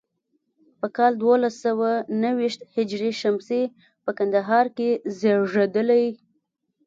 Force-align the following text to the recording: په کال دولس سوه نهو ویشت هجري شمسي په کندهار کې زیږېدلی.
په 0.79 0.87
کال 0.97 1.13
دولس 1.25 1.55
سوه 1.65 1.89
نهو 2.21 2.35
ویشت 2.37 2.59
هجري 2.75 3.11
شمسي 3.21 3.63
په 4.03 4.11
کندهار 4.17 4.65
کې 4.77 4.89
زیږېدلی. 5.17 6.05